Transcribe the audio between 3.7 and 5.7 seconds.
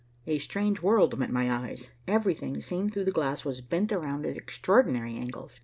around at extraordinary angles.